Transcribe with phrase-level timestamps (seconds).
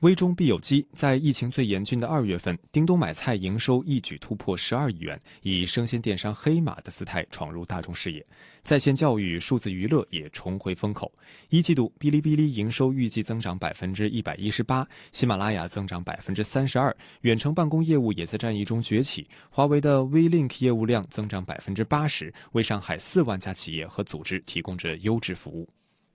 [0.00, 8.24] 危中必有机，在疫情最严峻的二月份，叮咚买菜营收一举突破十二亿元，以生鲜电商黑马的姿态闯入大众视野。
[8.62, 11.12] 在线教育、数字娱乐也重回风口。
[11.50, 19.28] 一季度，哔哩哔哩营收预计增长百分之一百一十八，喜马拉雅增长百分之三十二，远程办公业务也在战役中崛起。
[19.50, 25.68] 华为的 WeLink 业务量增长百分之八十，为上海四万家企业和组织提供着优质服务。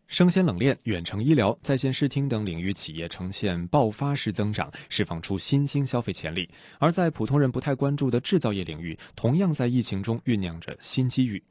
[0.07, 6.47] 生鲜冷链、远程医疗、在线视听等领域企业呈现爆发式增长，释放出新兴消费潜力；
[6.79, 11.41] 而在普通人不太关注的制造业领域，同样在疫情中酝酿着新机遇。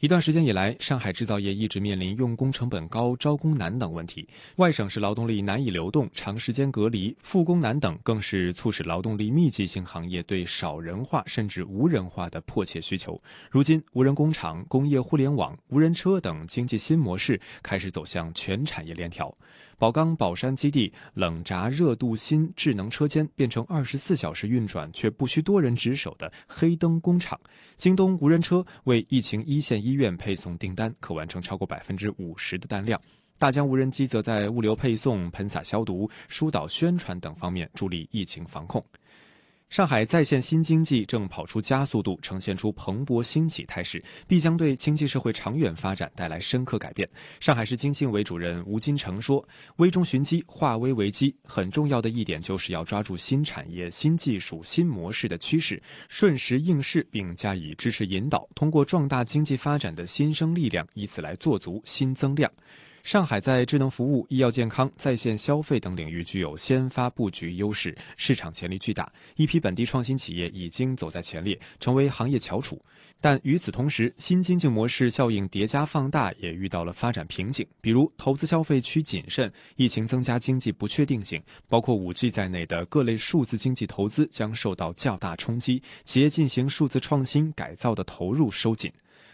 [0.00, 4.28] 一段时间以来，上海制造业一直面临用工成本高、招工难等问题。
[4.56, 13.18] 外省市劳动力难以流动，长时间隔离、复工难等，更是促使劳动力密集型行业对少人化甚至无人化的迫切需求。
[13.50, 19.34] 如今，无人工厂、工业互联网、无人车等经济新模式开始走向全产业链条。
[19.78, 27.38] 宝钢宝山基地冷轧热镀锌智能车间变成二十四小时运转却不需多人值守的黑灯工厂。
[27.74, 32.98] 京东无人车为疫情一线医院配送订单，可完成超过百分之五十的单量。
[33.38, 38.82] 大疆无人机则在物流配送、喷洒消毒、疏导宣传等方面助力疫情防控。
[39.68, 47.06] 上海在线新经济正跑出加速度，呈现出蓬勃兴起态势，必将对经济社会长远发展带来深刻改变。
[47.40, 49.46] 上海市经信委主任吴金城说
[49.76, 62.50] ：“危中寻机，化危为机，很重要的一点就是要抓住新产业、新技术、新模式的趋势，顺时应势，并加以支持引导，通过壮大经济发展的新生力量，以此来做足新增量。”
[63.06, 69.08] 上海在智能服务、医药健康、在线消费等领域具有先发布局优势，市场潜力巨大。
[69.36, 72.82] 一批本地创新企业已经走在前列，成为行业翘楚。
[73.20, 77.64] 但与此同时，新经济模式效应叠加放大，也遇到了发展瓶颈。
[77.80, 88.92] 比如，投资消费趋谨慎，疫情增加经济不确定性，包括五 G 在内的各类数字经济投资将受到较大冲击，企业进行数字创新改造的投入收紧。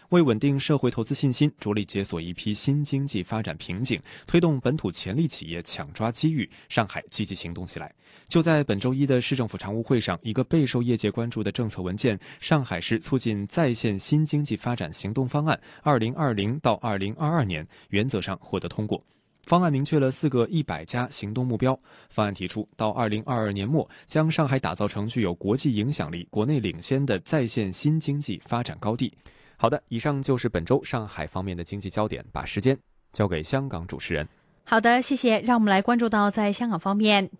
[0.09, 7.93] 为稳定社会投资信心，着力解锁一批新经济发展瓶颈，推动本土潜力企业抢抓机遇，上海积极行动起来。
[8.27, 19.01] 就在本周一的市政府常务会上，一个备受业界关注的政策文件《上海市促进在线新经济发展行动方案（二零二零到二零二二年）》原则上获得通过。
[19.45, 21.77] 方案明确了四个一百家行动目标。
[22.09, 29.13] 方案提出，到二零二二年末，将上海打造成具有国际影响力、国内领先的在线新经济发展高地。
[29.63, 32.21] 好的，以上就是本周上海方面的经济焦点。
[32.33, 32.77] 把时间
[33.13, 34.27] 交给香港主持人。
[34.65, 35.39] 好的，谢谢。
[35.39, 37.31] 让我们来关注到在香港方面。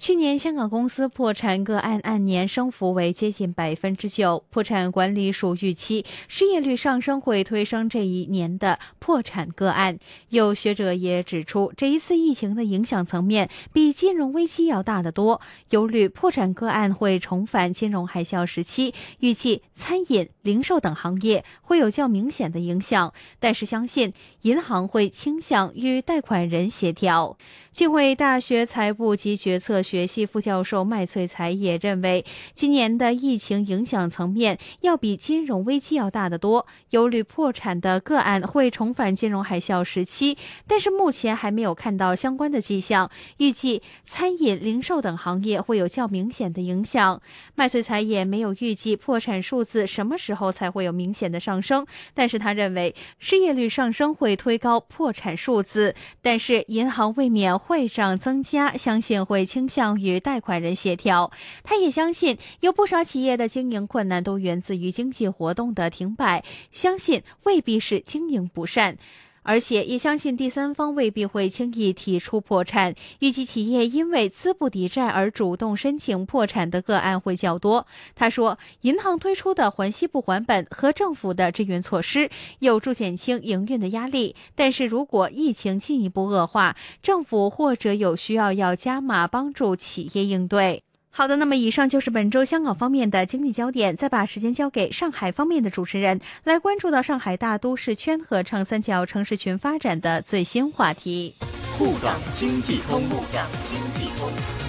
[0.00, 9.98] 去年香港公司破产个案按年升幅为接近百分之九，破产管理署预期失业率上升会推升这一年的破产个案。
[10.30, 27.36] 有学者也指出，这一次疫情的影响层面比金融危机要大得多，忧虑破产个案会重返金融海啸时期，预计餐饮、零售等行业会有较明显的影响，但是相信银行会倾向与贷款人协调。
[27.72, 40.36] 浸会大学财务及决策学系副教授麦翠才也认为，今年的疫情影响层面要比金融危机要大得多，忧虑破产的个案会重返金融海啸时期，
[40.66, 43.08] 但是目前还没有看到相关的迹象。
[43.36, 47.22] 预计餐饮、零售等行业会有较明显的影响。
[47.54, 57.59] 麦翠才也没有预计破产数字什么时候才会有明显的上升，但是他认为失业率上升会推高破产数字，但是银行未免。
[57.60, 61.30] 会上增加，相信会倾向与贷款人协调。
[61.62, 66.42] 他也相信，有不少企业的经营困难都源自于经济活动的停摆，
[66.72, 68.96] 相信未必是经营不善。
[69.42, 72.94] 而且也相信第三方未必会轻易提出破产。
[73.20, 77.86] 预计企业因为资不抵债而主动申请破产的个案会较多。
[78.14, 90.82] 他说，银行推出的还息不还本和政府的支援措施有助减轻营运的压力，但是如果疫情进一步恶化，政府或者有需要要加码帮助企业应对。
[91.12, 93.96] 好的，那么以上就是本周香港方面的经济焦点。
[93.96, 101.34] 再把时间交给上海方面的主持人，来关注到上海大都市圈和长三角城市群发展的最新话题。
[101.76, 104.59] 沪港经济通，沪港经济通。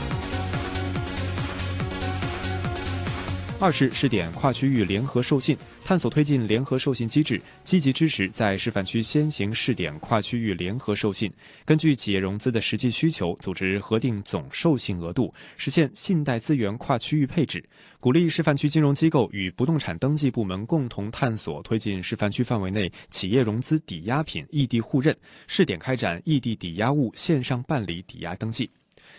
[3.61, 5.55] 二是试点跨区域联合授信。
[5.85, 11.31] 探索推进联合授信机制，积极支持在示范区先行试点跨区域联合授信。
[11.63, 17.63] 根据企业融资的实际需求，组织核定总授信额度，实现信贷资源跨区域配置。
[17.99, 25.15] 鼓励示范区金融机构与不动产登记部门共同探索推进示范区范围内企业融资抵押品异地互认，
[25.45, 28.67] 试点开展异地抵押物线上办理抵押登记。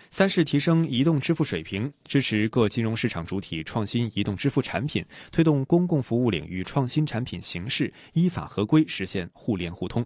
[0.09, 10.05] 三是提升移动支付水平，支持各金融市场主体创新移动支付产品，推动公共服务领域创新产品形式依法合规实现互联互通。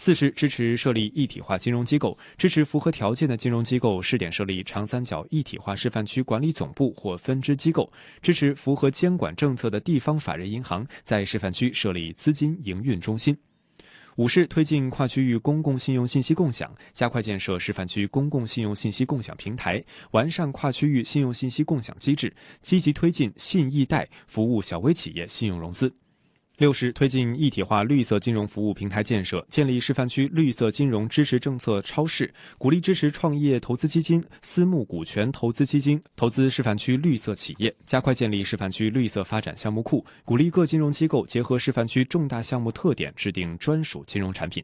[0.00, 7.92] 四是支持设立一体化金融机构，支持符合条件的金融机构试点设立长三角一体化示范区管理总部或分支机构，
[8.22, 13.36] 支持符合监管政策的地方法人银行在示范区设立资金营运中心。
[14.18, 19.80] 五是推进跨区域公共信用信息共享，加快建设示范区公共信用信息共享平台，
[20.10, 25.94] 完善跨区域信用信息共享机制，积极推进信易贷服务小微企业信用融资。
[26.58, 32.28] 六是推进一体化绿色金融服务平台建设，建立示范区绿色金融支持政策超市，
[32.58, 44.60] 鼓励支持创业投资基金、私募股权投资基金投资示范区绿色企业，加快建立示范区绿色发展项目库，鼓励各金融机构结合示范区重大项目特点，制定专属金融产品。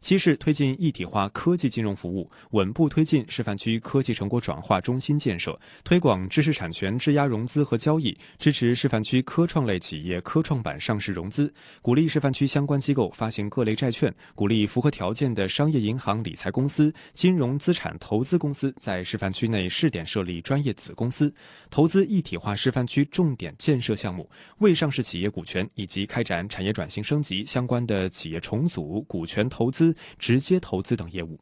[0.00, 21.32] 七是推进一体化科技金融服务，稳步推进示范区科技成果转化中心建设，推广知识产权质押融资和交易，支持示范区科创类企业科创板上市融资，鼓励示范区相关机构发行各类债券，鼓励符合条件的商业银行、理财公司、金融资产投资公司在示范区内试点设立专业子公司，
[21.70, 29.96] 投资一体化示范区重点建设项目、未上市企业股权以及开展产业转型升级相关的企业重组、股权投资。
[30.18, 31.38] 直接投资等业务。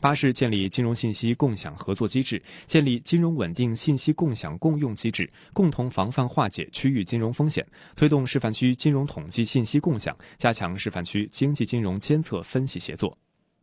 [0.00, 7.64] 八是建立金融信息共享合作机制，建立金融稳定信息共享共用机制，共同防范化解区域金融风险，
[7.94, 13.14] 推动示范区金融统计信息共享，加强示范区经济金融监测分析协作。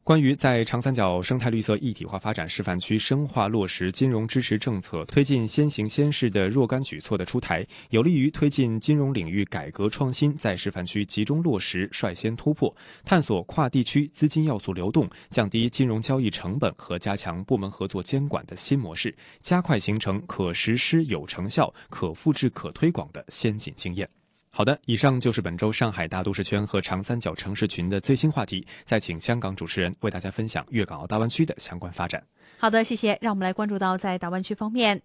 [0.08, 12.74] 关于在长三角生态绿色一体化发展示范区深化落实金融支持政策，推进先行先试的若干举措的出台，有利于推进金融领域改革创新在示范区集中落实、率先突破，
[13.04, 24.08] 探索跨地区资金要素流动、降低金融交易成本和加强部门合作监管的新模式，加快形成可实施、有成效、可复制、可推广的先进经验。
[24.58, 28.66] 好的，以上就是本周上海大都市圈和长三角城市群的最新话题。
[28.86, 32.20] 再请香港主持人为大家分享粤港澳大湾区的相关发展。
[32.58, 33.16] 好的，谢谢。
[33.22, 35.00] 让我们来关注到在大湾区方面。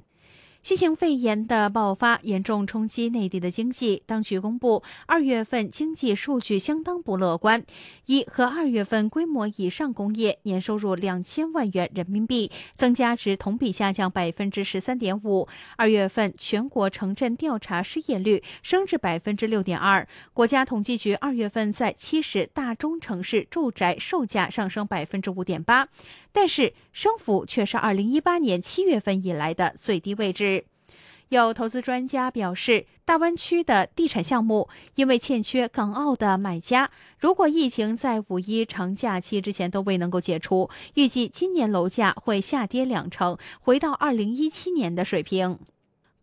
[0.62, 7.64] 新型肺炎的爆发严重冲击内地的经济，当局公布二月份经济数据相当不乐观。
[8.06, 15.48] 一和二月份规模以上工业年收入两千万元人民币，增加值同比下降百分之十三点五。
[15.76, 20.06] 二月份全国城镇调查失业率升至百分之六点二。
[20.32, 25.88] 国家统计局二月份在七十大中城市住宅售价上升百分之五点八，
[26.30, 30.51] 但是升幅却是二零一八年七月份以来的最低位置。
[31.32, 45.58] 有投资专家表示，大湾区的地产项目因为欠缺港澳的买家，如果疫情在五一长假期之前都未能够解除，预计今年楼价会下跌两成，回到二零一七年的水平。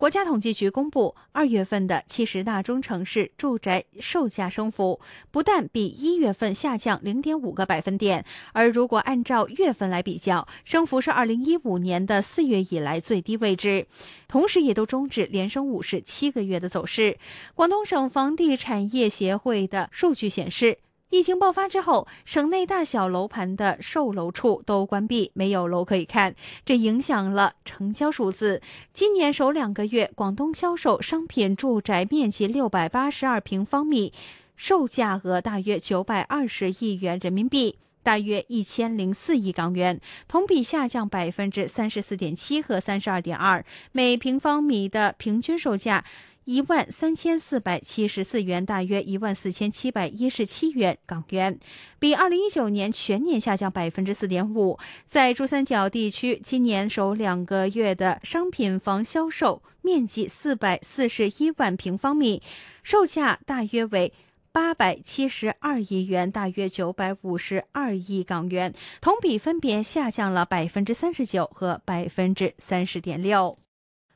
[0.00, 4.98] 国家统计局公布，二月份的七十大中城市住宅售价升幅
[5.30, 13.86] 不但比一月份下降零点五个百分点，而如果按照月份来比较，升幅是二零一五年的四月以来最低位置，
[14.26, 17.18] 同时也都终止连升五十七个月的走势。
[17.54, 20.78] 广东省房地产业协会的数据显示。
[21.10, 28.62] 疫情爆发之后，省内大小楼盘的售楼处都关闭，没有楼可以看，这影响了成交数字。
[28.92, 34.12] 今年首两个月，广东销售商品住宅面积六百八十二平方米，
[34.54, 37.76] 售价额大约九百二十亿元人民币。
[38.02, 43.62] 大约一千零四亿港元，同比下降百分之三十四点七和三十二点二。
[43.92, 46.02] 每平方米的平均售价
[46.44, 51.58] 一万三千四百七十四元，大约一万四千七百一十七元港元，
[51.98, 54.78] 比二零一九年全年下降百分之四点五。
[55.06, 62.42] 在珠三角地区，今年首两个月的商品房销售面积四百四十一万平方米，
[62.82, 64.12] 售价大约为。
[64.52, 73.56] 八百七十二亿元，大约九百五十二亿港元，同比分别下降了百分之三十九和百分之三十点六。